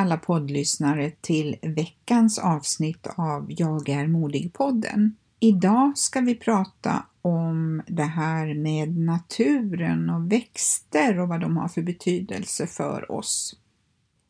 Alla 0.00 0.16
poddlyssnare 0.16 1.10
till 1.20 1.56
veckans 1.62 2.38
avsnitt 2.38 3.06
av 3.16 3.46
Jag 3.48 3.88
är 3.88 4.06
modig-podden. 4.06 5.10
Idag 5.40 5.98
ska 5.98 6.20
vi 6.20 6.34
prata 6.34 7.06
om 7.22 7.82
det 7.86 8.02
här 8.02 8.54
med 8.54 8.98
naturen 8.98 10.10
och 10.10 10.32
växter 10.32 11.20
och 11.20 11.28
vad 11.28 11.40
de 11.40 11.56
har 11.56 11.68
för 11.68 11.82
betydelse 11.82 12.66
för 12.66 13.12
oss. 13.12 13.56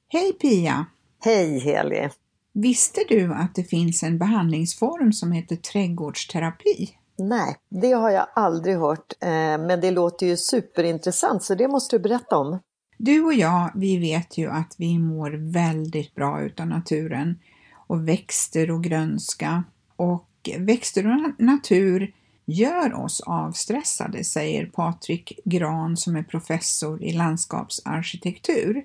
Hej 0.09 0.33
Pia! 0.33 0.87
Hej 1.25 1.59
Heli! 1.59 2.09
Visste 2.53 3.01
du 3.09 3.35
att 3.35 3.55
det 3.55 3.65
finns 3.65 4.03
en 4.03 4.19
behandlingsform 4.19 5.13
som 5.13 5.33
heter 5.33 5.57
trädgårdsterapi? 5.57 6.91
Nej, 7.19 7.57
det 7.69 7.93
har 7.93 8.11
jag 8.11 8.27
aldrig 8.35 8.77
hört, 8.77 9.13
eh, 9.21 9.29
men 9.59 9.81
det 9.81 9.91
låter 9.91 10.27
ju 10.27 10.37
superintressant 10.37 11.43
så 11.43 11.55
det 11.55 11.69
måste 11.69 11.97
du 11.97 12.03
berätta 12.03 12.37
om. 12.37 12.59
Du 13.03 13.25
och 13.25 13.35
jag, 13.35 13.71
vi 13.75 13.99
vet 13.99 14.39
ju 14.39 14.51
att 14.51 14.75
vi 14.79 14.99
mår 14.99 15.31
väldigt 15.31 16.15
bra 16.15 16.43
utav 16.43 16.67
naturen 16.67 17.39
och 17.87 18.09
växter 18.09 18.71
och 18.71 18.85
grönska. 18.85 19.65
Och 19.97 20.51
växter 20.59 21.07
och 21.07 21.41
natur 21.45 22.13
gör 22.45 22.95
oss 22.95 23.21
avstressade, 23.21 24.25
säger 24.25 24.67
Patrik 24.67 25.41
Gran 25.45 25.97
som 25.97 26.17
är 26.17 26.23
professor 26.23 27.03
i 27.03 27.13
landskapsarkitektur. 27.13 28.85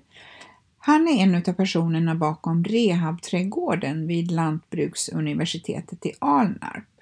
Han 0.77 1.07
är 1.07 1.23
en 1.23 1.35
av 1.35 1.53
personerna 1.53 2.15
bakom 2.15 2.63
rehabträdgården 2.63 4.07
vid 4.07 4.31
Lantbruksuniversitetet 4.31 6.05
i 6.05 6.11
Alnarp. 6.19 6.94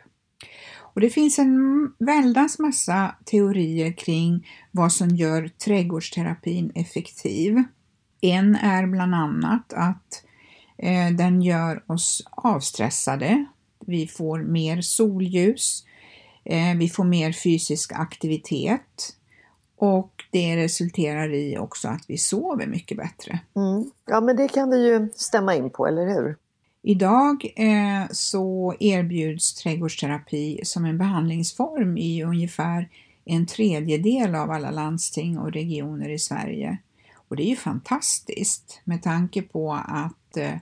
Och 0.94 1.02
det 1.02 1.10
finns 1.10 1.40
en 1.40 1.94
väldans 2.00 2.60
massa 2.60 3.16
teorier 3.26 3.92
kring 3.98 4.48
vad 4.72 4.92
som 4.92 5.10
gör 5.10 5.48
trädgårdsterapin 5.48 6.72
effektiv. 6.76 7.64
En 8.22 8.56
är 8.56 8.88
bland 8.88 9.16
annat 9.16 9.74
att 9.74 10.24
eh, 10.78 11.10
den 11.10 11.42
gör 11.42 11.84
oss 11.88 12.24
avstressade. 12.32 13.46
Vi 13.86 14.08
får 14.08 14.40
mer 14.40 14.82
solljus, 14.82 15.86
eh, 16.46 16.78
vi 16.78 16.90
får 16.90 17.04
mer 17.04 17.32
fysisk 17.32 17.92
aktivitet 17.96 19.16
och 19.78 20.24
det 20.32 20.58
resulterar 20.58 21.34
i 21.34 21.58
också 21.58 21.88
att 21.88 22.06
vi 22.08 22.18
sover 22.18 22.68
mycket 22.68 22.98
bättre. 22.98 23.40
Mm. 23.56 23.92
Ja 24.06 24.22
men 24.22 24.36
det 24.36 24.48
kan 24.48 24.70
vi 24.70 24.88
ju 24.88 25.10
stämma 25.16 25.56
in 25.56 25.70
på, 25.70 25.88
eller 25.88 26.06
hur? 26.06 26.38
Idag 26.86 27.54
eh, 27.56 28.12
så 28.12 28.76
erbjuds 28.80 29.54
trädgårdsterapi 29.54 30.60
som 30.64 30.86
en 30.86 30.98
behandlingsform 30.98 31.98
i 31.98 32.24
ungefär 32.24 32.90
en 33.26 33.46
tredjedel 33.46 34.36
av 34.36 34.52
alla 34.52 34.72
landsting 34.72 35.38
och 35.38 35.52
regioner 35.52 36.10
i 36.10 36.20
Sverige. 36.20 36.78
Och 37.28 37.36
det 37.36 37.44
är 37.44 37.50
ju 37.50 37.56
fantastiskt 37.56 38.82
med 38.84 39.04
tanke 39.04 39.42
på 39.42 39.74
att 39.74 40.38
eh, 40.38 40.56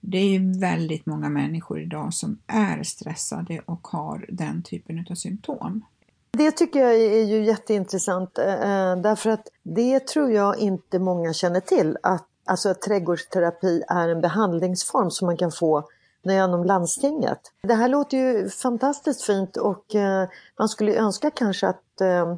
det 0.00 0.18
är 0.18 0.60
väldigt 0.60 1.06
många 1.06 1.28
människor 1.28 1.80
idag 1.80 2.14
som 2.14 2.38
är 2.46 2.82
stressade 2.82 3.60
och 3.64 3.86
har 3.86 4.26
den 4.28 4.62
typen 4.62 5.06
av 5.10 5.14
symptom. 5.14 5.84
Det 6.30 6.50
tycker 6.50 6.80
jag 6.80 6.94
är 6.94 7.24
ju 7.24 7.44
jätteintressant 7.44 8.38
eh, 8.38 8.54
eh, 8.54 8.96
därför 8.96 9.30
att 9.30 9.48
det 9.62 10.06
tror 10.06 10.30
jag 10.30 10.58
inte 10.58 10.98
många 10.98 11.32
känner 11.32 11.60
till 11.60 11.96
att 12.02 12.28
alltså 12.46 12.68
att 12.68 12.82
trädgårdsterapi 12.82 13.82
är 13.88 14.08
en 14.08 14.20
behandlingsform 14.20 15.10
som 15.10 15.26
man 15.26 15.36
kan 15.36 15.52
få 15.52 15.88
genom 16.22 16.64
landstinget. 16.64 17.38
Det 17.62 17.74
här 17.74 17.88
låter 17.88 18.16
ju 18.16 18.48
fantastiskt 18.50 19.22
fint 19.22 19.56
och 19.56 19.94
eh, 19.94 20.28
man 20.58 20.68
skulle 20.68 20.94
önska 20.94 21.30
kanske 21.30 21.68
att 21.68 22.00
eh, 22.00 22.36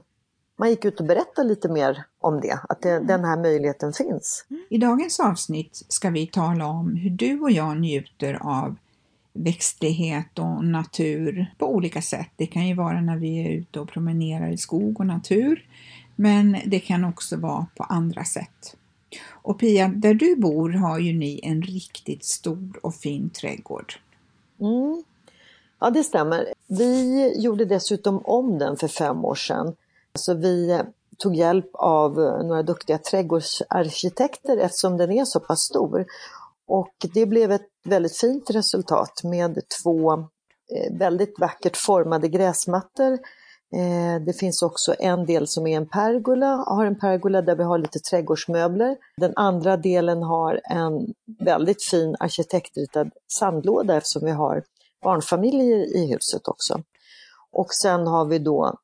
man 0.58 0.70
gick 0.70 0.84
ut 0.84 1.00
och 1.00 1.06
berättade 1.06 1.48
lite 1.48 1.68
mer 1.68 2.04
om 2.20 2.40
det, 2.40 2.58
att 2.68 2.82
det, 2.82 3.00
den 3.00 3.24
här 3.24 3.36
möjligheten 3.36 3.92
finns. 3.92 4.44
I 4.70 4.78
dagens 4.78 5.20
avsnitt 5.20 5.82
ska 5.88 6.10
vi 6.10 6.26
tala 6.26 6.66
om 6.66 6.96
hur 6.96 7.10
du 7.10 7.40
och 7.40 7.50
jag 7.50 7.80
njuter 7.80 8.38
av 8.42 8.76
växtlighet 9.32 10.38
och 10.38 10.64
natur 10.64 11.54
på 11.58 11.74
olika 11.74 12.02
sätt. 12.02 12.30
Det 12.36 12.46
kan 12.46 12.66
ju 12.66 12.74
vara 12.74 13.00
när 13.00 13.16
vi 13.16 13.46
är 13.46 13.50
ute 13.50 13.80
och 13.80 13.88
promenerar 13.88 14.48
i 14.50 14.58
skog 14.58 15.00
och 15.00 15.06
natur, 15.06 15.66
men 16.16 16.56
det 16.66 16.80
kan 16.80 17.04
också 17.04 17.36
vara 17.36 17.66
på 17.76 17.82
andra 17.82 18.24
sätt. 18.24 18.76
Och 19.42 19.58
Pia, 19.60 19.88
där 19.88 20.14
du 20.14 20.36
bor 20.36 20.70
har 20.70 20.98
ju 20.98 21.12
ni 21.12 21.40
en 21.42 21.62
riktigt 21.62 22.24
stor 22.24 22.80
och 22.82 22.94
fin 22.94 23.30
trädgård. 23.30 23.94
Mm. 24.60 25.02
Ja, 25.80 25.90
det 25.90 26.04
stämmer. 26.04 26.54
Vi 26.66 27.32
gjorde 27.42 27.64
dessutom 27.64 28.18
om 28.24 28.58
den 28.58 28.76
för 28.76 28.88
fem 28.88 29.24
år 29.24 29.34
sedan. 29.34 29.76
Så 30.14 30.34
vi 30.34 30.80
tog 31.18 31.36
hjälp 31.36 31.70
av 31.72 32.14
några 32.44 32.62
duktiga 32.62 32.98
trädgårdsarkitekter 32.98 34.56
eftersom 34.56 34.96
den 34.96 35.12
är 35.12 35.24
så 35.24 35.40
pass 35.40 35.60
stor. 35.60 36.06
Och 36.66 36.94
det 37.14 37.26
blev 37.26 37.52
ett 37.52 37.68
väldigt 37.84 38.16
fint 38.16 38.50
resultat 38.50 39.20
med 39.24 39.58
två 39.82 40.12
eh, 40.12 40.98
väldigt 40.98 41.38
vackert 41.38 41.76
formade 41.76 42.28
gräsmattor 42.28 43.18
Eh, 43.74 44.22
det 44.22 44.32
finns 44.32 44.62
också 44.62 44.94
en 44.98 45.26
del 45.26 45.46
som 45.46 45.66
är 45.66 45.76
en 45.76 45.88
pergola, 45.88 46.46
har 46.46 46.86
en 46.86 46.98
pergola 46.98 47.42
där 47.42 47.56
vi 47.56 47.62
har 47.62 47.78
lite 47.78 47.98
trädgårdsmöbler. 47.98 48.96
Den 49.16 49.32
andra 49.36 49.76
delen 49.76 50.22
har 50.22 50.60
en 50.64 51.14
väldigt 51.38 51.84
fin 51.84 52.16
arkitektritad 52.20 53.10
sandlåda 53.32 53.96
eftersom 53.96 54.24
vi 54.24 54.30
har 54.30 54.62
barnfamiljer 55.02 55.96
i 55.96 56.12
huset 56.12 56.48
också. 56.48 56.82
Och 57.52 57.74
sen 57.74 58.06
har 58.06 58.24
vi 58.24 58.38
då 58.38 58.78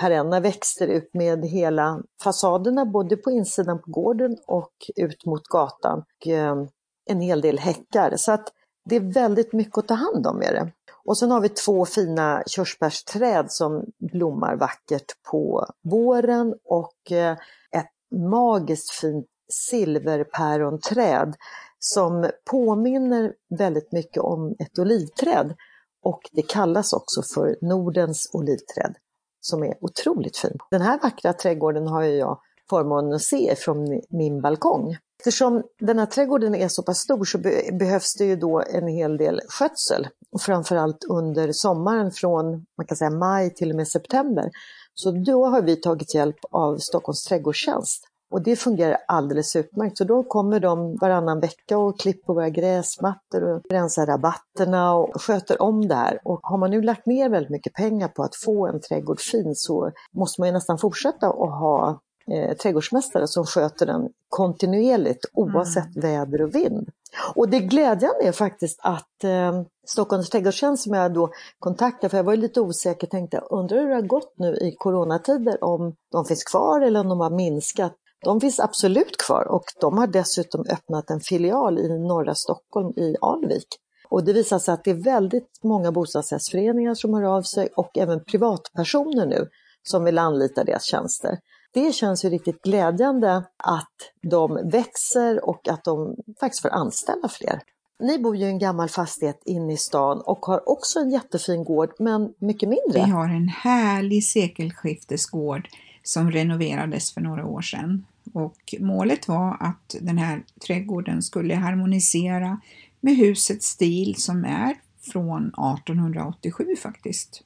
perenna 0.00 0.40
växter 0.40 0.88
ut 0.88 1.14
med 1.14 1.44
hela 1.44 2.02
fasaderna, 2.22 2.86
både 2.86 3.16
på 3.16 3.30
insidan 3.30 3.82
på 3.82 3.90
gården 3.90 4.36
och 4.46 4.72
ut 4.96 5.26
mot 5.26 5.48
gatan. 5.48 5.98
Och 5.98 6.28
eh, 6.28 6.64
en 7.10 7.20
hel 7.20 7.40
del 7.40 7.58
häckar. 7.58 8.16
Så 8.16 8.32
att 8.32 8.52
det 8.84 8.96
är 8.96 9.12
väldigt 9.12 9.52
mycket 9.52 9.78
att 9.78 9.88
ta 9.88 9.94
hand 9.94 10.26
om 10.26 10.38
med 10.38 10.54
det. 10.54 10.72
Och 11.08 11.18
sen 11.18 11.30
har 11.30 11.40
vi 11.40 11.48
två 11.48 11.84
fina 11.84 12.42
körsbärsträd 12.46 13.52
som 13.52 13.84
blommar 14.12 14.56
vackert 14.56 15.22
på 15.30 15.66
våren 15.82 16.54
och 16.64 17.12
eh, 17.12 17.32
ett 17.76 17.90
magiskt 18.30 18.90
fint 18.90 19.26
silverpäronträd 19.52 21.34
som 21.78 22.30
påminner 22.50 23.32
väldigt 23.58 23.92
mycket 23.92 24.22
om 24.22 24.56
ett 24.58 24.78
olivträd. 24.78 25.54
Och 26.02 26.20
det 26.32 26.42
kallas 26.42 26.92
också 26.92 27.22
för 27.34 27.56
Nordens 27.60 28.30
olivträd, 28.32 28.94
som 29.40 29.62
är 29.62 29.84
otroligt 29.84 30.36
fint. 30.36 30.62
Den 30.70 30.82
här 30.82 31.00
vackra 31.02 31.32
trädgården 31.32 31.86
har 31.86 32.02
jag 32.02 32.40
förmånen 32.70 33.12
att 33.12 33.22
se 33.22 33.54
från 33.56 34.00
min 34.08 34.40
balkong. 34.40 34.96
Eftersom 35.20 35.62
den 35.80 35.98
här 35.98 36.06
trädgården 36.06 36.54
är 36.54 36.68
så 36.68 36.82
pass 36.82 36.98
stor 36.98 37.24
så 37.24 37.38
behövs 37.78 38.14
det 38.14 38.24
ju 38.24 38.36
då 38.36 38.62
en 38.70 38.86
hel 38.86 39.16
del 39.16 39.40
skötsel. 39.48 40.08
Och 40.32 40.40
framförallt 40.40 41.04
under 41.08 41.52
sommaren 41.52 42.10
från 42.10 42.66
man 42.76 42.86
kan 42.86 42.96
säga 42.96 43.10
maj 43.10 43.54
till 43.54 43.70
och 43.70 43.76
med 43.76 43.88
september. 43.88 44.50
Så 44.94 45.10
då 45.10 45.46
har 45.46 45.62
vi 45.62 45.76
tagit 45.76 46.14
hjälp 46.14 46.38
av 46.50 46.78
Stockholms 46.78 47.24
trädgårdstjänst 47.24 48.04
Och 48.30 48.42
det 48.42 48.56
fungerar 48.56 48.96
alldeles 49.08 49.56
utmärkt. 49.56 49.98
Så 49.98 50.04
då 50.04 50.22
kommer 50.22 50.60
de 50.60 50.96
varannan 51.00 51.40
vecka 51.40 51.78
och 51.78 52.00
klipper 52.00 52.34
våra 52.34 52.48
gräsmattor 52.48 53.42
och 53.42 53.62
rensar 53.70 54.06
rabatterna 54.06 54.94
och 54.94 55.22
sköter 55.22 55.62
om 55.62 55.88
det 55.88 55.94
här. 55.94 56.20
Och 56.24 56.40
har 56.42 56.58
man 56.58 56.70
nu 56.70 56.82
lagt 56.82 57.06
ner 57.06 57.28
väldigt 57.28 57.50
mycket 57.50 57.72
pengar 57.72 58.08
på 58.08 58.22
att 58.22 58.36
få 58.36 58.66
en 58.66 58.80
trädgård 58.80 59.20
fin 59.20 59.54
så 59.54 59.90
måste 60.12 60.40
man 60.40 60.48
ju 60.48 60.52
nästan 60.52 60.78
fortsätta 60.78 61.26
att 61.26 61.60
ha 61.60 62.00
eh, 62.32 62.56
trädgårdsmästare 62.56 63.26
som 63.26 63.44
sköter 63.46 63.86
den 63.86 64.08
kontinuerligt 64.28 65.24
oavsett 65.32 65.96
mm. 65.96 66.10
väder 66.10 66.42
och 66.42 66.54
vind. 66.54 66.90
Och 67.34 67.48
det 67.48 67.60
glädjande 67.60 68.22
är 68.22 68.32
faktiskt 68.32 68.80
att 68.82 69.24
eh, 69.24 69.62
Stockholms 69.86 70.30
trädgårdstjänst 70.30 70.82
som 70.82 70.94
jag 70.94 71.12
då 71.14 71.30
kontaktade, 71.58 72.08
för 72.08 72.16
jag 72.16 72.24
var 72.24 72.36
lite 72.36 72.60
osäker, 72.60 73.06
tänkte 73.06 73.38
undrar 73.38 73.80
hur 73.80 73.88
det 73.88 73.94
har 73.94 74.02
gått 74.02 74.34
nu 74.38 74.56
i 74.56 74.74
coronatider, 74.78 75.64
om 75.64 75.94
de 76.12 76.24
finns 76.24 76.44
kvar 76.44 76.80
eller 76.80 77.00
om 77.00 77.08
de 77.08 77.20
har 77.20 77.30
minskat. 77.30 77.94
De 78.24 78.40
finns 78.40 78.60
absolut 78.60 79.16
kvar 79.16 79.48
och 79.48 79.64
de 79.80 79.98
har 79.98 80.06
dessutom 80.06 80.64
öppnat 80.70 81.10
en 81.10 81.20
filial 81.20 81.78
i 81.78 81.98
norra 81.98 82.34
Stockholm 82.34 82.92
i 82.96 83.16
Alvik. 83.20 83.66
Och 84.08 84.24
det 84.24 84.32
visar 84.32 84.58
sig 84.58 84.74
att 84.74 84.84
det 84.84 84.90
är 84.90 85.04
väldigt 85.04 85.60
många 85.62 85.92
bostadsrättsföreningar 85.92 86.94
som 86.94 87.14
hör 87.14 87.22
av 87.22 87.42
sig 87.42 87.68
och 87.76 87.98
även 87.98 88.24
privatpersoner 88.24 89.26
nu 89.26 89.48
som 89.82 90.04
vill 90.04 90.18
anlita 90.18 90.64
deras 90.64 90.84
tjänster. 90.84 91.38
Det 91.70 91.92
känns 91.92 92.24
ju 92.24 92.28
riktigt 92.28 92.62
glädjande 92.62 93.44
att 93.56 94.12
de 94.22 94.70
växer 94.70 95.48
och 95.48 95.68
att 95.68 95.84
de 95.84 96.16
faktiskt 96.40 96.62
får 96.62 96.68
anställa 96.68 97.28
fler. 97.28 97.60
Ni 98.00 98.18
bor 98.18 98.36
ju 98.36 98.44
i 98.44 98.48
en 98.48 98.58
gammal 98.58 98.88
fastighet 98.88 99.42
inne 99.44 99.72
i 99.72 99.76
stan 99.76 100.20
och 100.20 100.46
har 100.46 100.68
också 100.68 100.98
en 100.98 101.10
jättefin 101.10 101.64
gård, 101.64 101.90
men 101.98 102.34
mycket 102.38 102.68
mindre. 102.68 103.04
Vi 103.04 103.10
har 103.10 103.28
en 103.28 103.48
härlig 103.48 104.24
sekelskiftesgård 104.24 105.68
som 106.02 106.30
renoverades 106.30 107.14
för 107.14 107.20
några 107.20 107.46
år 107.46 107.62
sedan. 107.62 108.06
Och 108.32 108.74
målet 108.80 109.28
var 109.28 109.56
att 109.60 109.96
den 110.00 110.18
här 110.18 110.42
trädgården 110.66 111.22
skulle 111.22 111.54
harmonisera 111.54 112.60
med 113.00 113.16
husets 113.16 113.66
stil 113.66 114.14
som 114.16 114.44
är 114.44 114.76
från 115.12 115.46
1887 115.46 116.76
faktiskt. 116.82 117.42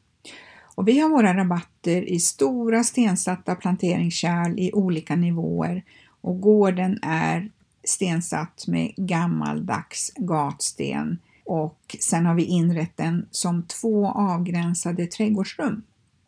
Och 0.75 0.89
vi 0.89 0.99
har 0.99 1.09
våra 1.09 1.37
rabatter 1.37 2.03
i 2.03 2.21
stora 2.21 2.85
stensatta 2.85 3.55
planteringskärl 3.55 4.59
i 4.59 4.73
olika 4.73 5.17
nivåer 5.17 5.83
och 6.21 6.41
gården 6.41 6.99
är 7.03 7.51
stensatt 7.85 8.65
med 8.67 8.95
gammaldags 8.97 10.13
gatsten 10.17 11.19
och 11.45 11.97
sen 12.01 12.27
har 12.27 12.35
vi 12.35 12.45
inrett 12.45 12.97
den 12.97 13.27
som 13.31 13.63
två 13.63 14.09
avgränsade 14.09 15.07
trädgårdsrum. 15.07 15.83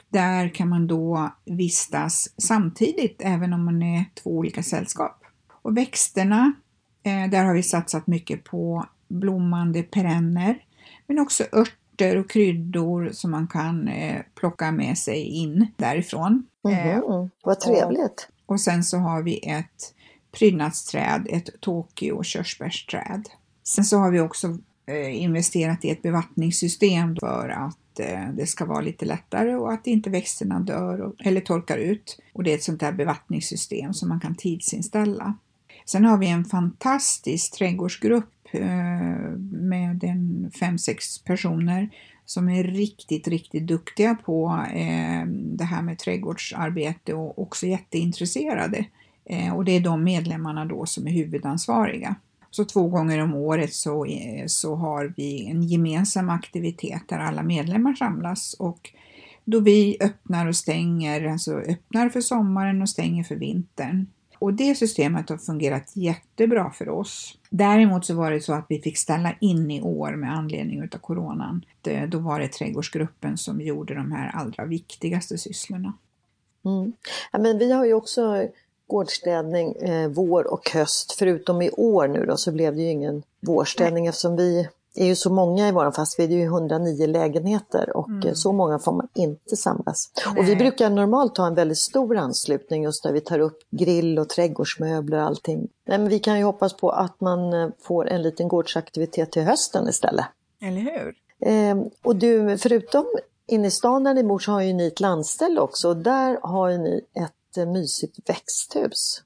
Där 0.09 0.49
kan 0.49 0.69
man 0.69 0.87
då 0.87 1.31
vistas 1.45 2.29
samtidigt 2.37 3.23
även 3.25 3.53
om 3.53 3.65
man 3.65 3.83
är 3.83 4.05
två 4.15 4.31
olika 4.31 4.63
sällskap. 4.63 5.25
Och 5.63 5.77
växterna, 5.77 6.53
eh, 7.03 7.31
där 7.31 7.45
har 7.45 7.55
vi 7.55 7.63
satsat 7.63 8.07
mycket 8.07 8.45
på 8.45 8.87
blommande 9.09 9.83
perenner 9.83 10.59
men 11.07 11.19
också 11.19 11.45
örter 11.53 11.84
och 12.03 12.31
kryddor 12.31 13.11
som 13.13 13.31
man 13.31 13.49
kan 13.49 13.89
eh, 13.89 14.21
plocka 14.35 14.73
med 14.73 14.99
sig 14.99 15.23
in 15.23 15.67
därifrån. 15.77 16.47
Mm 16.69 16.79
-hmm. 16.79 17.31
Vad 17.45 17.61
trevligt! 17.61 18.29
Och, 18.47 18.53
och 18.53 18.61
sen 18.61 18.85
så 18.85 18.99
har 18.99 19.23
vi 19.23 19.39
ett 19.39 19.95
prydnadsträd, 20.39 21.27
ett 21.31 21.61
Tokyo 21.61 22.23
körsbärsträd. 22.23 23.29
Sen 23.65 23.85
så 23.85 23.99
har 23.99 24.11
vi 24.11 24.21
också 24.21 24.59
eh, 24.87 25.23
investerat 25.23 25.85
i 25.85 25.91
ett 25.91 26.03
bevattningssystem 26.03 27.17
för 27.21 27.49
att 27.49 28.01
eh, 28.01 28.29
det 28.37 28.47
ska 28.47 28.65
vara 28.65 28.81
lite 28.81 29.05
lättare 29.05 29.55
och 29.55 29.73
att 29.73 29.87
inte 29.87 30.11
växterna 30.11 30.61
dör 30.61 31.13
eller 31.19 31.41
torkar 31.41 31.79
ut. 31.79 32.19
Och 32.33 32.45
det 32.45 32.51
är 32.51 32.55
ett 32.55 32.63
sånt 32.63 32.81
där 32.81 32.93
bevattningssystem 32.93 33.95
som 33.95 34.09
man 34.09 34.21
kan 34.21 34.35
tidsinställa. 34.35 35.35
Sen 35.85 36.05
har 36.05 36.19
vi 36.19 36.29
en 36.29 36.45
fantastisk 36.45 37.53
trädgårdsgrupp 37.59 38.49
eh, 38.53 39.31
med 39.51 40.05
en 40.05 40.51
fem, 40.61 40.79
sex 40.79 41.19
personer 41.19 41.91
som 42.25 42.49
är 42.49 42.65
riktigt, 42.65 43.29
riktigt 43.29 43.67
duktiga 43.67 44.15
på 44.15 44.65
eh, 44.75 45.27
det 45.29 45.65
här 45.65 45.83
med 45.83 45.99
trädgårdsarbete 45.99 47.15
och 47.15 47.39
också 47.39 47.67
jätteintresserade. 47.67 48.85
Eh, 49.25 49.57
och 49.57 49.65
det 49.65 49.73
är 49.73 49.81
de 49.81 50.05
medlemmarna 50.05 50.65
då 50.65 50.87
som 50.87 51.07
är 51.07 51.13
huvudansvariga. 51.13 52.15
Så 52.51 52.65
två 52.65 52.89
gånger 52.89 53.19
om 53.19 53.35
året 53.35 53.73
så, 53.73 54.07
så 54.47 54.75
har 54.75 55.15
vi 55.17 55.47
en 55.47 55.63
gemensam 55.63 56.31
aktivitet 56.31 57.03
där 57.09 57.19
alla 57.19 57.43
medlemmar 57.43 57.95
samlas 57.95 58.55
och 58.59 58.91
då 59.45 59.61
vi 59.61 59.97
öppnar 60.01 60.47
och 60.47 60.57
stänger, 60.57 61.25
alltså 61.25 61.53
öppnar 61.53 62.09
för 62.09 62.21
sommaren 62.21 62.83
och 62.83 62.89
stänger 62.89 63.25
för 63.25 63.37
vintern. 63.37 64.07
Och 64.45 64.55
det 64.55 64.75
systemet 64.75 65.29
har 65.31 65.37
fungerat 65.37 65.97
jättebra 65.97 66.71
för 66.71 66.89
oss. 66.89 67.39
Däremot 67.51 68.07
så 68.07 68.15
var 68.15 68.31
det 68.31 68.41
så 68.41 68.53
att 68.53 68.67
vi 68.69 68.81
fick 68.81 68.99
ställa 68.99 69.35
in 69.41 69.71
i 69.71 69.83
år 69.83 70.17
med 70.17 70.37
anledning 70.37 70.83
av 70.83 70.99
coronan. 70.99 71.65
Då 72.09 72.19
var 72.19 72.41
det 72.41 72.49
trädgårdsgruppen 72.49 73.39
som 73.39 73.61
gjorde 73.61 73.95
de 73.95 74.13
här 74.13 74.31
allra 74.35 74.65
viktigaste 74.65 75.39
sysslorna. 75.39 75.93
Mm. 76.65 76.93
Ja, 77.33 77.39
men 77.39 77.59
vi 77.59 77.73
har 77.73 77.85
ju 77.85 77.95
också 77.95 78.49
gårdsstädning 78.87 79.73
eh, 79.73 80.09
vår 80.09 80.53
och 80.53 80.71
höst. 80.71 81.13
Förutom 81.19 81.63
i 81.63 81.71
år 81.71 82.09
nu 82.09 82.27
då 82.27 82.37
så 82.37 82.53
blev 82.53 82.77
det 82.77 82.83
ju 82.83 82.91
ingen 82.91 83.23
vårstädning 83.41 84.07
eftersom 84.07 84.37
vi 84.37 84.69
är 84.95 85.07
ju 85.07 85.17
så 85.17 85.33
många 85.33 85.69
i 85.69 85.73
våran 85.73 85.93
fast 85.93 86.19
vi 86.19 86.25
är 86.25 86.29
ju 86.29 86.45
109 86.45 87.07
lägenheter 87.07 87.97
och 87.97 88.09
mm. 88.09 88.35
så 88.35 88.53
många 88.53 88.79
får 88.79 88.93
man 88.93 89.09
inte 89.15 89.57
samlas. 89.57 90.11
Nej. 90.27 90.39
Och 90.39 90.49
vi 90.49 90.57
brukar 90.57 90.91
normalt 90.91 91.37
ha 91.39 91.47
en 91.47 91.55
väldigt 91.55 91.79
stor 91.79 92.17
anslutning 92.17 92.83
just 92.83 93.03
där 93.03 93.13
vi 93.13 93.21
tar 93.21 93.39
upp 93.39 93.59
grill 93.71 94.19
och 94.19 94.29
trädgårdsmöbler 94.29 95.19
och 95.19 95.25
allting. 95.25 95.69
Men 95.87 96.09
vi 96.09 96.19
kan 96.19 96.39
ju 96.39 96.45
hoppas 96.45 96.77
på 96.77 96.91
att 96.91 97.21
man 97.21 97.53
eh, 97.53 97.69
får 97.83 98.09
en 98.09 98.23
liten 98.23 98.49
gårdsaktivitet 98.49 99.33
till 99.33 99.43
hösten 99.43 99.89
istället. 99.89 100.27
Eller 100.63 100.81
hur? 100.81 101.15
Eh, 101.51 101.77
och 102.03 102.17
du, 102.17 102.59
förutom 102.59 103.07
inne 103.47 103.69
i 103.69 103.71
stan 103.71 104.05
där 104.05 104.15
ni 104.15 104.25
bor 104.25 104.39
så 104.39 104.53
har 104.53 104.61
ju 104.61 104.73
ni 104.73 104.87
ett 104.87 105.01
landställe 105.01 105.61
också 105.61 105.89
och 105.89 105.97
där 105.97 106.39
har 106.43 106.69
ju 106.69 106.79
ni 106.79 107.01
ett 107.15 107.69
mysigt 107.69 108.29
växthus. 108.29 109.23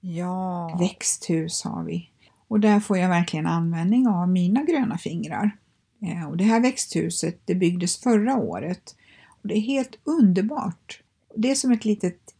Ja, 0.00 0.76
växthus 0.80 1.64
har 1.64 1.84
vi. 1.84 2.09
Och 2.50 2.60
där 2.60 2.80
får 2.80 2.98
jag 2.98 3.08
verkligen 3.08 3.46
användning 3.46 4.08
av 4.08 4.28
mina 4.28 4.62
gröna 4.62 4.98
fingrar. 4.98 5.56
Eh, 6.02 6.28
och 6.28 6.36
det 6.36 6.44
här 6.44 6.60
växthuset 6.60 7.40
det 7.44 7.54
byggdes 7.54 7.96
förra 7.96 8.36
året 8.36 8.96
och 9.42 9.48
det 9.48 9.54
är 9.54 9.60
helt 9.60 9.98
underbart. 10.04 11.02
Det 11.34 11.50
är 11.50 11.54
som 11.54 11.72
ett 11.72 11.84
litet 11.84 12.34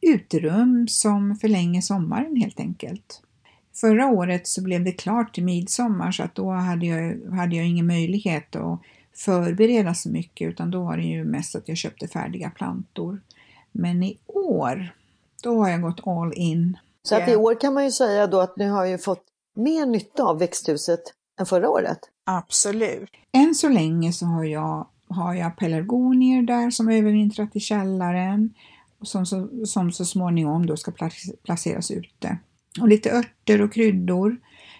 uterum 0.00 0.88
som 0.88 1.36
förlänger 1.36 1.80
sommaren 1.80 2.36
helt 2.36 2.60
enkelt. 2.60 3.22
Förra 3.74 4.06
året 4.06 4.46
så 4.46 4.62
blev 4.62 4.84
det 4.84 4.92
klart 4.92 5.34
till 5.34 5.44
midsommar 5.44 6.12
så 6.12 6.22
att 6.22 6.34
då 6.34 6.50
hade 6.50 6.86
jag, 6.86 7.30
hade 7.30 7.56
jag 7.56 7.66
ingen 7.66 7.86
möjlighet 7.86 8.56
att 8.56 8.80
förbereda 9.14 9.94
så 9.94 10.08
mycket 10.08 10.48
utan 10.48 10.70
då 10.70 10.84
var 10.84 10.96
det 10.96 11.02
ju 11.02 11.24
mest 11.24 11.54
att 11.54 11.68
jag 11.68 11.76
köpte 11.76 12.08
färdiga 12.08 12.50
plantor. 12.50 13.20
Men 13.72 14.02
i 14.02 14.18
år, 14.26 14.94
då 15.42 15.62
har 15.62 15.70
jag 15.70 15.82
gått 15.82 16.06
all 16.06 16.32
in. 16.36 16.78
Så 17.02 17.16
att 17.16 17.28
i 17.28 17.36
år 17.36 17.60
kan 17.60 17.74
man 17.74 17.84
ju 17.84 17.90
säga 17.90 18.26
då 18.26 18.40
att 18.40 18.56
ni 18.56 18.64
har 18.64 18.84
ju 18.84 18.98
fått 18.98 19.30
mer 19.54 19.86
nytta 19.86 20.22
av 20.22 20.38
växthuset 20.38 21.02
än 21.40 21.46
förra 21.46 21.70
året? 21.70 21.98
Absolut. 22.24 23.10
Än 23.32 23.54
så 23.54 23.68
länge 23.68 24.12
så 24.12 24.26
har 24.26 24.44
jag, 24.44 24.86
har 25.08 25.34
jag 25.34 25.56
pelargonier 25.56 26.42
där 26.42 26.70
som 26.70 26.88
övervintrat 26.88 27.56
i 27.56 27.60
källaren 27.60 28.54
som 29.02 29.26
så, 29.26 29.48
som 29.66 29.92
så 29.92 30.04
småningom 30.04 30.66
då 30.66 30.76
ska 30.76 30.92
placeras 31.42 31.90
ute. 31.90 32.38
Och 32.80 32.88
lite 32.88 33.10
örter 33.10 33.62
och 33.62 33.72
kryddor. 33.72 34.36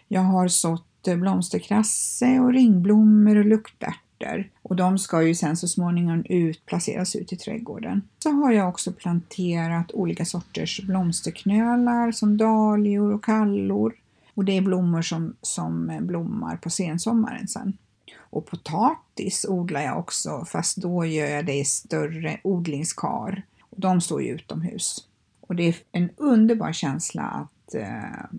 Jag 0.09 0.21
har 0.21 0.49
sått 0.49 1.09
eh, 1.09 1.17
blomsterkrasse 1.17 2.41
och 2.41 2.53
ringblommor 2.53 3.37
och 3.37 3.45
luktärter. 3.45 4.51
och 4.63 4.77
de 4.77 4.99
ska 4.99 5.23
ju 5.23 5.35
sen 5.35 5.57
så 5.57 5.69
småningom 5.69 6.25
ut, 6.29 6.67
placeras 6.67 7.17
ut 7.17 7.33
i 7.33 7.37
trädgården. 7.37 8.03
Så 8.23 8.31
har 8.31 8.53
jag 8.53 8.69
också 8.69 8.93
planterat 8.93 9.93
olika 9.93 10.25
sorters 10.25 10.81
blomsterknölar 10.81 12.13
som 12.13 12.37
dahlior 12.37 13.13
och 13.13 13.25
kallor 13.25 13.95
och 14.35 14.45
det 14.45 14.57
är 14.57 14.61
blommor 14.61 15.03
som, 15.03 15.37
som 15.43 15.99
blommar 16.01 16.57
på 16.57 16.71
sensommaren 16.71 17.49
sen. 17.49 17.79
Och 18.35 18.47
potatis 18.47 19.47
odlar 19.49 19.81
jag 19.81 19.99
också 19.99 20.45
fast 20.45 20.77
då 20.77 21.05
gör 21.05 21.27
jag 21.27 21.47
det 21.47 21.55
i 21.55 21.65
större 21.65 22.41
odlingskar. 22.45 23.43
Och 23.61 23.81
de 23.81 24.01
står 24.01 24.23
ju 24.23 24.29
utomhus. 24.29 25.09
Och 25.41 25.57
det 25.57 25.69
är 25.69 25.77
en 25.93 26.11
underbar 26.17 26.73
känsla 26.73 27.23
att 27.23 27.75
eh, 27.75 28.39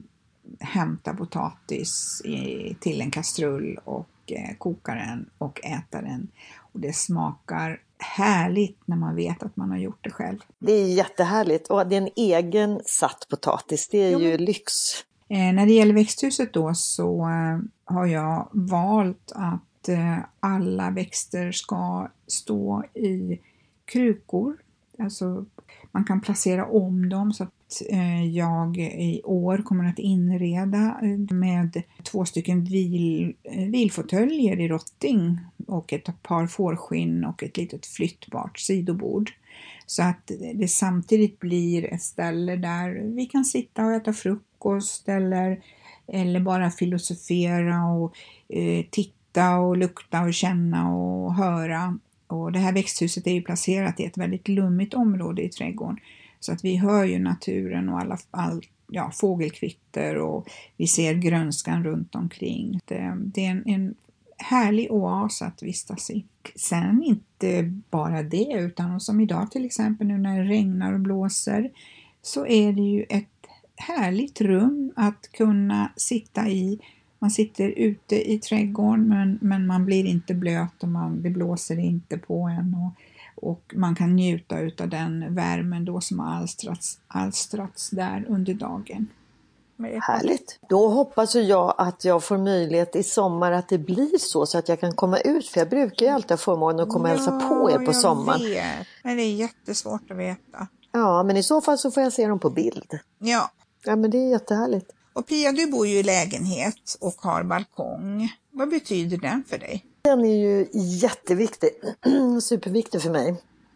hämta 0.60 1.14
potatis 1.14 2.22
i, 2.26 2.76
till 2.80 3.02
en 3.02 3.12
kastrull 3.12 3.80
och 3.84 4.10
eh, 4.26 4.56
koka 4.58 4.96
den 4.96 5.30
och 5.38 5.66
äta 5.66 6.02
den. 6.02 6.28
Och 6.58 6.80
det 6.80 6.96
smakar 6.96 7.82
härligt 7.98 8.80
när 8.86 8.96
man 8.96 9.16
vet 9.16 9.44
att 9.44 9.56
man 9.56 9.70
har 9.70 9.78
gjort 9.78 10.04
det 10.04 10.12
själv. 10.12 10.40
Det 10.60 10.72
är 10.72 10.88
jättehärligt 10.88 11.68
och 11.68 11.88
det 11.88 11.96
är 11.96 12.02
en 12.02 12.10
egen 12.16 12.82
satt 12.86 13.28
potatis, 13.30 13.88
det 13.92 13.98
är 13.98 14.12
jo, 14.12 14.20
ju 14.20 14.38
lyx. 14.38 14.74
Eh, 15.30 15.54
när 15.54 15.66
det 15.66 15.74
gäller 15.74 15.94
växthuset 15.94 16.54
då 16.54 16.74
så 16.74 17.22
eh, 17.22 17.60
har 17.86 18.06
jag 18.06 18.50
valt 18.52 19.32
att 19.36 19.90
eh, 19.90 20.18
alla 20.40 20.92
växter 20.92 21.52
ska 21.52 22.10
stå 22.28 22.84
i 22.94 23.40
krukor 23.86 24.58
alltså, 25.00 25.46
man 25.92 26.04
kan 26.04 26.22
placera 26.22 26.66
om 26.66 27.10
dem 27.10 27.34
så 27.34 27.44
att 27.44 27.52
jag 28.34 28.78
i 28.78 29.22
år 29.24 29.58
kommer 29.58 29.90
att 29.90 30.00
inreda 30.00 30.98
med 31.30 31.82
två 32.04 32.26
stycken 32.26 32.64
vil, 32.64 33.34
vilfåtöljer 33.72 34.60
i 34.60 34.68
rotting 34.68 35.40
och 35.68 35.94
ett 35.94 36.24
par 36.24 36.48
fårskinn 36.48 37.26
och 37.26 37.44
ett 37.44 37.58
litet 37.58 37.86
flyttbart 37.86 38.60
sidobord. 38.60 39.32
Så 39.86 40.04
att 40.04 40.32
det 40.56 40.68
samtidigt 40.68 41.40
blir 41.40 41.94
ett 41.94 42.02
ställe 42.02 42.56
där 42.56 43.16
vi 43.16 43.26
kan 43.26 43.46
sitta 43.46 43.86
och 43.86 43.94
äta 43.94 44.14
frukost 44.14 45.10
eller, 45.10 45.62
eller 46.08 46.40
bara 46.40 46.72
filosofera 46.72 47.86
och 47.86 48.16
eh, 48.50 48.86
titta 48.92 49.56
och 49.58 49.78
lukta 49.78 50.22
och 50.22 50.34
känna 50.34 50.96
och 50.96 51.34
höra. 51.36 52.00
Och 52.28 52.52
det 52.52 52.60
här 52.60 52.74
växthuset 52.74 53.28
är 53.28 53.32
ju 53.32 53.42
placerat 53.42 54.00
i 54.00 54.06
ett 54.06 54.18
väldigt 54.18 54.48
lummigt 54.48 54.94
område 54.94 55.42
i 55.44 55.50
trädgården. 55.50 55.98
Så 56.40 56.52
att 56.52 56.66
vi 56.66 56.76
hör 56.76 57.04
ju 57.04 57.20
naturen 57.20 57.90
och 57.90 58.00
alla, 58.00 58.18
all, 58.32 58.62
ja, 58.88 59.12
fågelkvitter 59.14 60.18
och 60.18 60.50
vi 60.78 60.88
ser 60.88 61.14
grönskan 61.14 61.84
runt 61.84 62.16
omkring. 62.16 62.80
Det, 62.86 63.18
det 63.18 63.46
är 63.46 63.52
en, 63.52 63.64
en 63.66 63.96
härlig 64.38 64.92
oas 64.92 65.42
att 65.42 65.64
vistas 65.64 66.10
i. 66.10 66.26
Sen 66.56 67.04
inte 67.04 67.72
bara 67.90 68.24
det, 68.24 68.54
utan 68.54 69.00
som 69.00 69.22
idag 69.22 69.52
till 69.52 69.66
exempel 69.66 70.08
nu 70.08 70.18
när 70.18 70.38
det 70.38 70.50
regnar 70.50 70.94
och 70.94 71.00
blåser 71.00 71.72
så 72.22 72.46
är 72.46 72.74
det 72.74 72.82
ju 72.82 73.06
ett 73.10 73.28
härligt 73.76 74.42
rum 74.42 74.94
att 74.96 75.32
kunna 75.32 75.92
sitta 75.96 76.50
i. 76.50 76.80
Man 77.20 77.32
sitter 77.32 77.70
ute 77.70 78.32
i 78.32 78.40
trädgården 78.40 79.08
men, 79.08 79.40
men 79.42 79.68
man 79.68 79.86
blir 79.86 80.06
inte 80.06 80.34
blöt 80.34 80.84
och 80.84 80.90
man, 80.90 81.22
det 81.22 81.30
blåser 81.30 81.80
inte 81.80 82.18
på 82.18 82.44
en 82.44 82.76
och, 82.76 82.94
och 83.50 83.74
man 83.76 83.96
kan 83.96 84.16
njuta 84.16 84.60
utav 84.60 84.90
den 84.90 85.36
värmen 85.36 85.86
då 85.86 86.02
som 86.02 86.20
har 86.20 86.36
alstrats, 86.36 87.00
alstrats 87.08 87.90
där 87.90 88.26
under 88.28 88.54
dagen. 88.54 89.08
Härligt! 90.02 90.60
Då 90.70 90.88
hoppas 90.88 91.36
jag 91.36 91.76
att 91.78 92.06
jag 92.06 92.24
får 92.24 92.38
möjlighet 92.38 92.96
i 92.96 93.04
sommar 93.04 93.52
att 93.52 93.70
det 93.70 93.78
blir 93.78 94.18
så, 94.18 94.46
så 94.46 94.58
att 94.58 94.70
jag 94.70 94.80
kan 94.80 94.96
komma 94.96 95.18
ut. 95.18 95.48
För 95.48 95.60
jag 95.60 95.70
brukar 95.70 96.06
ju 96.06 96.12
alltid 96.12 96.32
ha 96.32 96.38
förmånen 96.38 96.80
att 96.80 96.90
komma 96.90 97.04
och 97.04 97.10
hälsa 97.10 97.32
på 97.32 97.72
er 97.72 97.86
på 97.86 97.94
sommaren. 97.94 98.42
Vet. 98.42 98.88
Men 99.04 99.18
det 99.18 99.24
är 99.24 99.34
jättesvårt 99.34 100.12
att 100.12 100.18
veta. 100.18 100.68
Ja, 100.92 101.24
men 101.24 101.38
i 101.38 101.44
så 101.44 101.62
fall 101.62 101.78
så 101.78 101.92
får 101.92 102.04
jag 102.04 102.14
se 102.14 102.28
dem 102.28 102.40
på 102.40 102.50
bild. 102.50 103.00
Ja. 103.20 103.52
Ja, 103.84 103.96
men 103.96 104.12
det 104.12 104.18
är 104.18 104.30
jättehärligt. 104.30 104.92
Och 105.14 105.28
Pia, 105.28 105.52
du 105.52 105.72
bor 105.72 105.88
ju 105.88 106.00
i 106.00 106.04
lägenhet 106.04 106.98
och 107.02 107.16
har 107.18 107.44
balkong. 107.44 108.30
Vad 108.52 108.70
betyder 108.70 109.18
den 109.18 109.44
för 109.50 109.58
dig? 109.58 109.86
Den 110.02 110.26
är 110.26 110.36
ju 110.36 110.68
jätteviktig, 110.74 111.70
superviktig 112.42 113.02
för 113.02 113.10
mig. 113.10 113.36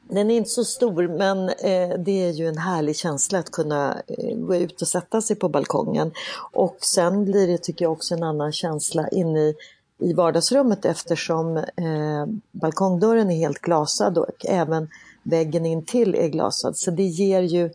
Den 0.10 0.32
är 0.32 0.38
inte 0.38 0.50
så 0.50 0.64
stor 0.64 1.08
men 1.08 1.50
eh, 1.50 2.00
det 2.00 2.24
är 2.28 2.32
ju 2.32 2.48
en 2.48 2.58
härlig 2.58 2.96
känsla 2.96 3.40
att 3.40 3.52
kunna 3.52 4.02
eh, 4.08 4.38
gå 4.38 4.56
ut 4.56 4.82
och 4.82 4.88
sätta 4.88 5.22
sig 5.22 5.36
på 5.36 5.50
balkongen. 5.50 6.12
Och 6.52 6.78
sen 6.80 7.26
blir 7.26 7.48
det 7.48 7.58
tycker 7.58 7.86
jag 7.86 7.92
också 7.92 8.14
en 8.14 8.24
annan 8.24 8.52
känsla 8.52 9.08
inne 9.08 9.40
i, 9.40 9.56
i 10.00 10.14
vardagsrummet 10.14 10.86
eftersom 10.86 11.58
eh, 11.58 12.26
balkongdörren 12.52 13.32
är 13.32 13.38
helt 13.38 13.60
glasad 13.60 14.18
och 14.18 14.46
även 14.46 14.90
väggen 15.24 15.66
intill 15.66 16.16
är 16.16 16.28
glasad. 16.28 16.78
Så 16.78 16.92
det 16.92 17.04
ger 17.04 17.42
ju 17.42 17.66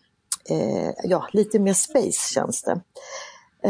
eh, 0.51 0.91
ja, 1.05 1.29
lite 1.33 1.59
mer 1.59 1.75
space 1.75 2.33
känns 2.35 2.63
det. 2.63 2.81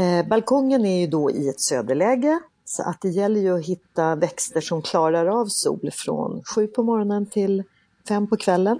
Eh, 0.00 0.26
balkongen 0.26 0.86
är 0.86 1.00
ju 1.00 1.06
då 1.06 1.30
i 1.30 1.48
ett 1.48 1.60
söderläge 1.60 2.40
så 2.64 2.82
att 2.82 3.00
det 3.00 3.08
gäller 3.08 3.40
ju 3.40 3.58
att 3.58 3.64
hitta 3.64 4.14
växter 4.14 4.60
som 4.60 4.82
klarar 4.82 5.26
av 5.26 5.46
sol 5.46 5.90
från 5.92 6.42
sju 6.54 6.66
på 6.66 6.82
morgonen 6.82 7.26
till 7.26 7.62
fem 8.08 8.26
på 8.26 8.36
kvällen. 8.36 8.78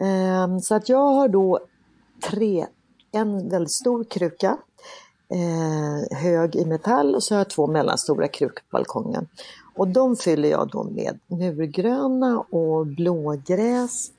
Ehm, 0.00 0.60
så 0.60 0.74
att 0.74 0.88
jag 0.88 1.10
har 1.14 1.28
då 1.28 1.60
tre, 2.30 2.66
en 3.12 3.48
väldigt 3.48 3.72
stor 3.72 4.04
kruka, 4.04 4.58
eh, 5.28 6.18
hög 6.18 6.56
i 6.56 6.64
metall 6.64 7.14
och 7.14 7.22
så 7.22 7.34
har 7.34 7.38
jag 7.38 7.50
två 7.50 7.66
mellanstora 7.66 8.28
krukor 8.28 8.62
på 8.70 8.76
balkongen. 8.76 9.28
Och 9.76 9.88
de 9.88 10.16
fyller 10.16 10.48
jag 10.48 10.68
då 10.68 10.84
med 10.84 11.18
murgröna 11.26 12.40
och 12.40 12.86
blågräs, 12.86 14.10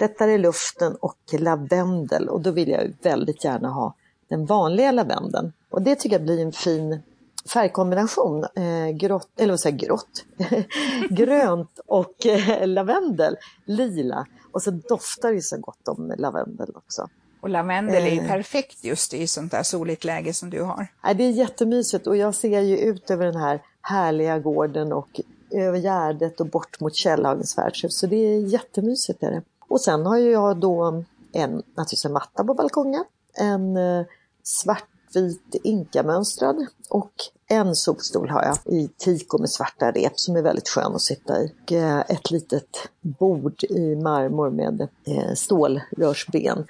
lättare 0.00 0.32
i 0.32 0.38
luften 0.38 0.96
och 1.00 1.18
lavendel. 1.32 2.28
Och 2.28 2.40
då 2.40 2.50
vill 2.50 2.68
jag 2.68 2.92
väldigt 3.02 3.44
gärna 3.44 3.68
ha 3.68 3.94
den 4.28 4.46
vanliga 4.46 4.92
lavendeln. 4.92 5.52
Och 5.70 5.82
det 5.82 5.94
tycker 5.94 6.16
jag 6.16 6.24
blir 6.24 6.42
en 6.42 6.52
fin 6.52 6.98
färgkombination, 7.48 8.44
eh, 8.54 8.88
grått, 8.94 9.30
eller 9.36 9.52
vad 9.52 9.60
säger 9.60 9.78
grått, 9.78 10.24
grönt 11.10 11.80
och 11.86 12.26
eh, 12.26 12.66
lavendel, 12.66 13.36
lila. 13.64 14.26
Och 14.52 14.62
så 14.62 14.70
doftar 14.70 15.32
det 15.32 15.42
så 15.42 15.56
gott 15.56 15.88
om 15.88 16.14
lavendel 16.18 16.70
också. 16.74 17.08
Och 17.40 17.48
lavendel 17.48 18.02
är 18.02 18.10
ju 18.10 18.20
eh. 18.20 18.28
perfekt 18.28 18.84
just 18.84 19.14
i 19.14 19.26
sånt 19.26 19.52
där 19.52 19.62
soligt 19.62 20.04
läge 20.04 20.34
som 20.34 20.50
du 20.50 20.62
har. 20.62 20.86
Det 21.14 21.24
är 21.24 21.30
jättemysigt 21.30 22.06
och 22.06 22.16
jag 22.16 22.34
ser 22.34 22.60
ju 22.60 22.78
ut 22.78 23.10
över 23.10 23.26
den 23.26 23.36
här 23.36 23.62
härliga 23.80 24.38
gården 24.38 24.92
och 24.92 25.20
över 25.50 25.78
Gärdet 25.78 26.40
och 26.40 26.46
bort 26.46 26.80
mot 26.80 26.94
Källhagens 26.94 27.58
värdshus. 27.58 27.98
Så 27.98 28.06
det 28.06 28.16
är 28.16 28.38
jättemysigt. 28.38 29.22
Är 29.22 29.30
det. 29.30 29.42
Och 29.68 29.80
sen 29.80 30.06
har 30.06 30.16
jag 30.16 30.56
då 30.56 31.04
en, 31.32 31.52
naturligtvis 31.52 32.04
en 32.04 32.12
matta 32.12 32.44
på 32.44 32.54
balkongen, 32.54 33.04
en 33.34 33.76
eh, 33.76 34.06
svart 34.42 34.88
vit 35.16 35.54
inkamönstrad 35.62 36.66
och 36.88 37.12
en 37.48 37.74
solstol 37.74 38.30
har 38.30 38.42
jag 38.42 38.74
i 38.74 38.88
tiko 38.96 39.38
med 39.38 39.50
svarta 39.50 39.90
rep 39.90 40.20
som 40.20 40.36
är 40.36 40.42
väldigt 40.42 40.68
skön 40.68 40.94
att 40.94 41.02
sitta 41.02 41.42
i. 41.42 41.52
Och 41.62 41.72
eh, 41.72 42.00
ett 42.08 42.30
litet 42.30 42.88
bord 43.00 43.64
i 43.64 43.96
marmor 43.96 44.50
med 44.50 44.88
eh, 45.06 45.34
stålrörsben. 45.34 46.66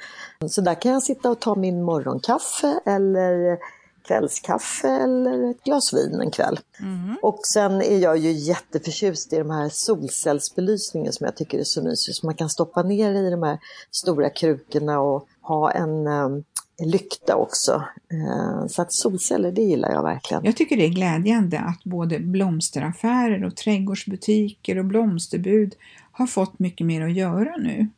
Så 0.48 0.60
där 0.60 0.74
kan 0.74 0.92
jag 0.92 1.02
sitta 1.02 1.30
och 1.30 1.40
ta 1.40 1.54
min 1.54 1.82
morgonkaffe 1.82 2.80
eller 2.86 3.58
kvällskaffe 4.06 4.88
eller 4.88 5.50
ett 5.50 5.64
glas 5.64 5.92
vin 5.92 6.20
en 6.20 6.30
kväll. 6.30 6.60
Mm. 6.80 7.16
Och 7.22 7.40
sen 7.54 7.82
är 7.82 7.98
jag 7.98 8.18
ju 8.18 8.32
jätteförtjust 8.32 9.32
i 9.32 9.36
de 9.36 9.50
här 9.50 9.68
solcellsbelysningen 9.68 11.12
som 11.12 11.24
jag 11.24 11.36
tycker 11.36 11.58
är 11.58 11.64
så 11.64 11.82
mysigt. 11.82 12.16
Så 12.16 12.26
man 12.26 12.34
kan 12.34 12.50
stoppa 12.50 12.82
ner 12.82 13.14
i 13.14 13.30
de 13.30 13.42
här 13.42 13.58
stora 13.90 14.30
krukorna 14.30 15.00
och 15.00 15.28
ha 15.40 15.70
en 15.70 16.06
um, 16.06 16.44
lykta 16.78 17.36
också. 17.36 17.84
Eh, 18.12 18.66
så 18.66 18.82
att 18.82 18.92
solceller, 18.92 19.52
det 19.52 19.62
gillar 19.62 19.90
jag 19.90 20.02
verkligen. 20.02 20.44
Jag 20.44 20.56
tycker 20.56 20.76
det 20.76 20.84
är 20.84 20.88
glädjande 20.88 21.58
att 21.58 21.84
både 21.84 22.18
blomsteraffärer 22.18 23.44
och 23.44 23.56
trädgårdsbutiker 23.56 24.78
och 24.78 24.84
blomsterbud 24.84 25.74
har 26.12 26.26
fått 26.26 26.58
mycket 26.58 26.86
mer 26.86 27.02
att 27.02 27.14
göra 27.14 27.56
nu. 27.56 27.88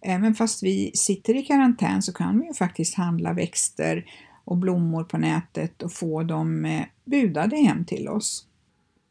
Även 0.00 0.34
fast 0.34 0.62
vi 0.62 0.90
sitter 0.94 1.36
i 1.36 1.42
karantän 1.42 2.02
så 2.02 2.12
kan 2.12 2.40
vi 2.40 2.46
ju 2.46 2.54
faktiskt 2.54 2.94
handla 2.94 3.32
växter 3.32 4.04
och 4.44 4.56
blommor 4.56 5.04
på 5.04 5.18
nätet 5.18 5.82
och 5.82 5.92
få 5.92 6.22
dem 6.22 6.64
eh, 6.64 6.82
budade 7.04 7.56
hem 7.56 7.84
till 7.84 8.08
oss. 8.08 8.46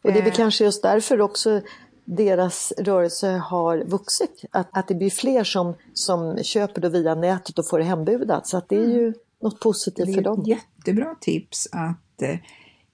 Och 0.03 0.11
det 0.11 0.19
är 0.19 0.23
väl 0.23 0.31
eh. 0.31 0.35
kanske 0.35 0.63
just 0.63 0.83
därför 0.83 1.21
också 1.21 1.61
deras 2.05 2.73
rörelse 2.77 3.27
har 3.27 3.83
vuxit. 3.85 4.45
Att, 4.51 4.69
att 4.71 4.87
det 4.87 4.95
blir 4.95 5.09
fler 5.09 5.43
som, 5.43 5.73
som 5.93 6.43
köper 6.43 6.81
det 6.81 6.89
via 6.89 7.15
nätet 7.15 7.59
och 7.59 7.67
får 7.67 7.79
det 7.79 7.85
hembudat. 7.85 8.47
Så 8.47 8.57
att 8.57 8.69
det 8.69 8.75
är 8.75 8.87
ju 8.87 9.07
mm. 9.07 9.13
något 9.41 9.59
positivt 9.59 10.15
för 10.15 10.21
dem. 10.21 10.43
Det 10.43 10.51
är 10.51 10.55
ett 10.55 10.61
jättebra 10.77 11.15
tips 11.21 11.67
att 11.71 12.21
eh, 12.21 12.37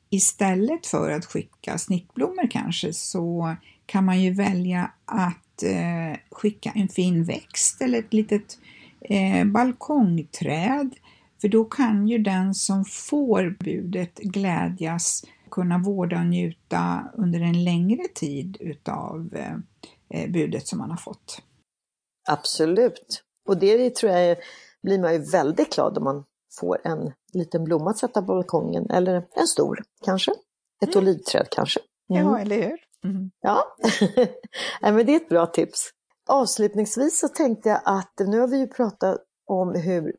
istället 0.10 0.88
för 0.88 1.12
att 1.12 1.26
skicka 1.26 1.78
snittblommor 1.78 2.52
kanske 2.52 2.94
så 2.94 3.56
kan 3.86 4.06
man 4.06 4.22
ju 4.22 4.34
välja 4.34 4.92
att 5.06 5.64
eh, 5.64 6.20
skicka 6.32 6.72
en 6.76 6.88
fin 6.88 7.24
växt 7.24 7.82
eller 7.82 8.00
ett 8.00 8.14
litet 8.14 8.60
eh, 9.02 9.46
balkongträd. 9.46 10.96
För 11.42 11.48
då 11.48 11.66
kan 11.66 12.08
ju 12.08 12.18
den 12.18 12.54
som 12.54 12.86
får 12.86 13.56
budet 13.60 14.20
glädjas 14.20 15.24
kunna 15.52 15.78
vårda 15.78 16.20
och 16.20 16.26
njuta 16.26 17.12
under 17.14 17.40
en 17.40 17.64
längre 17.64 18.08
tid 18.16 18.58
utav 18.60 19.30
eh, 20.10 20.32
budet 20.32 20.68
som 20.68 20.80
man 20.80 20.90
har 20.90 20.98
fått. 20.98 21.42
Absolut. 22.30 23.24
Och 23.48 23.58
det 23.58 23.96
tror 23.96 24.12
jag 24.12 24.38
blir 24.84 25.00
man 25.00 25.14
ju 25.14 25.20
väldigt 25.20 25.76
glad 25.76 25.98
om 25.98 26.04
man 26.04 26.24
får 26.60 26.88
en 26.88 27.14
liten 27.34 27.64
blomma 27.64 27.90
att 27.90 27.98
sätta 27.98 28.22
på 28.22 28.28
balkongen 28.28 28.90
eller 28.90 29.28
en 29.36 29.48
stor 29.48 29.84
kanske. 30.06 30.32
Ett 30.82 30.96
mm. 30.96 31.04
olivträd 31.04 31.48
kanske. 31.52 31.80
Mm. 32.10 32.24
Ja, 32.24 32.40
eller 32.40 32.56
hur? 32.56 32.78
Mm. 33.04 33.32
Ja, 33.42 33.76
Nej, 34.82 34.92
men 34.92 35.06
det 35.06 35.12
är 35.12 35.16
ett 35.16 35.30
bra 35.30 35.46
tips. 35.46 35.90
Avslutningsvis 36.30 37.20
så 37.20 37.28
tänkte 37.28 37.70
jag 37.70 37.82
att 37.86 38.14
nu 38.20 38.40
har 38.40 38.48
vi 38.48 38.58
ju 38.58 38.68
pratat 38.68 39.18
om 39.46 39.76
hur 39.76 40.16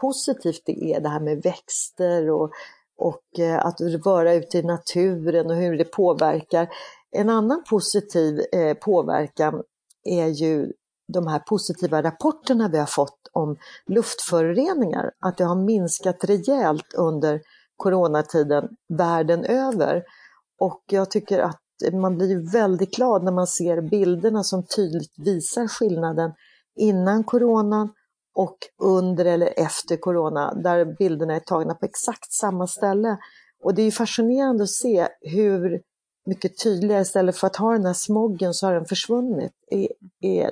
positivt 0.00 0.62
det 0.64 0.92
är 0.92 1.00
det 1.00 1.08
här 1.08 1.20
med 1.20 1.42
växter 1.42 2.30
och 2.30 2.52
och 2.98 3.38
eh, 3.38 3.66
att 3.66 3.80
vara 4.04 4.34
ute 4.34 4.58
i 4.58 4.62
naturen 4.62 5.50
och 5.50 5.56
hur 5.56 5.78
det 5.78 5.84
påverkar. 5.84 6.68
En 7.10 7.30
annan 7.30 7.62
positiv 7.70 8.40
eh, 8.52 8.74
påverkan 8.74 9.62
är 10.04 10.26
ju 10.26 10.72
de 11.12 11.26
här 11.26 11.38
positiva 11.38 12.02
rapporterna 12.02 12.68
vi 12.68 12.78
har 12.78 12.86
fått 12.86 13.28
om 13.32 13.56
luftföroreningar, 13.86 15.10
att 15.20 15.36
det 15.36 15.44
har 15.44 15.56
minskat 15.56 16.24
rejält 16.24 16.94
under 16.94 17.40
coronatiden 17.76 18.68
världen 18.88 19.44
över. 19.44 20.02
Och 20.58 20.82
jag 20.90 21.10
tycker 21.10 21.38
att 21.38 21.60
man 21.92 22.16
blir 22.16 22.52
väldigt 22.52 22.94
glad 22.94 23.24
när 23.24 23.32
man 23.32 23.46
ser 23.46 23.80
bilderna 23.80 24.42
som 24.42 24.66
tydligt 24.66 25.18
visar 25.18 25.68
skillnaden 25.68 26.32
innan 26.76 27.24
coronan 27.24 27.88
och 28.34 28.56
under 28.82 29.24
eller 29.24 29.54
efter 29.56 29.96
corona, 29.96 30.54
där 30.54 30.84
bilderna 30.98 31.34
är 31.34 31.40
tagna 31.40 31.74
på 31.74 31.86
exakt 31.86 32.32
samma 32.32 32.66
ställe. 32.66 33.18
Och 33.62 33.74
det 33.74 33.82
är 33.82 33.90
fascinerande 33.90 34.62
att 34.62 34.70
se 34.70 35.08
hur 35.20 35.82
mycket 36.26 36.58
tydligare, 36.62 37.02
istället 37.02 37.36
för 37.36 37.46
att 37.46 37.56
ha 37.56 37.72
den 37.72 37.86
här 37.86 37.92
smoggen 37.92 38.54
så 38.54 38.66
har 38.66 38.74
den 38.74 38.84
försvunnit. 38.84 39.52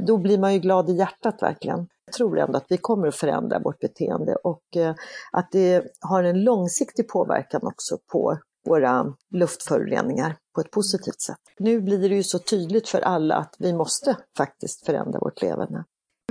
då 0.00 0.16
blir 0.16 0.38
man 0.38 0.52
ju 0.52 0.58
glad 0.58 0.90
i 0.90 0.92
hjärtat 0.92 1.42
verkligen. 1.42 1.88
Jag 2.06 2.14
tror 2.14 2.38
ändå 2.38 2.56
att 2.56 2.66
vi 2.68 2.76
kommer 2.76 3.08
att 3.08 3.16
förändra 3.16 3.58
vårt 3.58 3.78
beteende 3.78 4.34
och 4.34 4.76
eh, 4.76 4.94
att 5.32 5.52
det 5.52 5.84
har 6.00 6.22
en 6.22 6.44
långsiktig 6.44 7.08
påverkan 7.08 7.60
också 7.64 7.98
på 8.12 8.38
våra 8.66 9.14
luftföroreningar 9.30 10.36
på 10.54 10.60
ett 10.60 10.70
positivt 10.70 11.20
sätt. 11.20 11.38
Nu 11.58 11.80
blir 11.80 12.08
det 12.08 12.14
ju 12.14 12.22
så 12.22 12.38
tydligt 12.38 12.88
för 12.88 13.00
alla 13.00 13.34
att 13.34 13.54
vi 13.58 13.72
måste 13.72 14.16
faktiskt 14.36 14.86
förändra 14.86 15.18
vårt 15.18 15.42
leverne. 15.42 15.84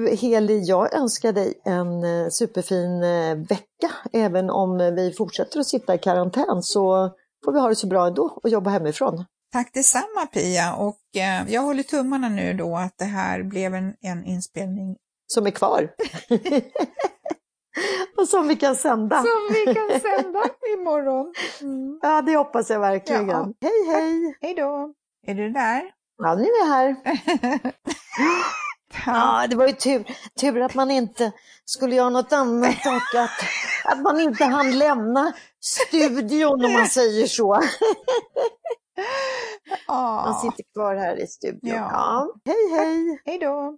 Heli, 0.07 0.59
jag 0.63 0.93
önskar 0.93 1.33
dig 1.33 1.61
en 1.65 2.03
eh, 2.03 2.29
superfin 2.29 3.03
eh, 3.03 3.35
vecka. 3.35 3.91
Även 4.13 4.49
om 4.49 4.77
vi 4.95 5.13
fortsätter 5.17 5.59
att 5.59 5.67
sitta 5.67 5.95
i 5.95 5.97
karantän 5.97 6.63
så 6.63 7.09
får 7.45 7.51
vi 7.51 7.59
ha 7.59 7.69
det 7.69 7.75
så 7.75 7.87
bra 7.87 8.07
ändå 8.07 8.39
och 8.43 8.49
jobba 8.49 8.69
hemifrån. 8.69 9.25
Tack 9.51 9.73
detsamma 9.73 10.25
Pia 10.33 10.75
och 10.75 10.99
eh, 11.15 11.53
jag 11.53 11.61
håller 11.61 11.83
tummarna 11.83 12.29
nu 12.29 12.53
då 12.53 12.75
att 12.75 12.97
det 12.97 13.05
här 13.05 13.43
blev 13.43 13.75
en, 13.75 13.93
en 14.01 14.25
inspelning. 14.25 14.95
Som 15.27 15.47
är 15.47 15.51
kvar. 15.51 15.89
och 18.17 18.27
som 18.27 18.47
vi 18.47 18.55
kan 18.55 18.75
sända. 18.75 19.15
Som 19.15 19.53
vi 19.53 19.73
kan 19.73 19.99
sända 19.99 20.43
imorgon. 20.73 21.33
Mm. 21.61 21.99
Ja, 22.01 22.21
det 22.21 22.35
hoppas 22.35 22.69
jag 22.69 22.79
verkligen. 22.79 23.29
Ja. 23.29 23.53
Hej, 23.61 23.95
hej! 23.95 24.37
Hej 24.41 24.55
då! 24.55 24.93
Är 25.27 25.35
du 25.35 25.49
där? 25.49 25.81
Ja, 26.17 26.35
nu 26.35 26.43
är 26.43 26.59
jag 26.59 26.65
här. 26.65 26.95
Ja, 29.05 29.47
det 29.49 29.55
var 29.55 29.67
ju 29.67 29.73
tur, 29.73 30.03
tur 30.39 30.61
att 30.61 30.75
man 30.75 30.91
inte 30.91 31.31
skulle 31.65 31.95
göra 31.95 32.09
något 32.09 32.33
annat 32.33 32.85
och 32.85 33.19
att, 33.19 33.39
att 33.85 34.01
man 34.01 34.19
inte 34.19 34.43
hann 34.43 34.77
lämna 34.77 35.33
studion 35.63 36.65
om 36.65 36.73
man 36.73 36.87
säger 36.87 37.27
så. 37.27 37.61
Man 39.87 40.41
sitter 40.41 40.63
kvar 40.73 40.95
här 40.95 41.23
i 41.23 41.27
studion. 41.27 41.59
Ja. 41.61 41.89
ja. 41.91 42.33
Hej, 42.45 42.79
hej! 42.79 43.21
Hej 43.25 43.39
då! 43.39 43.77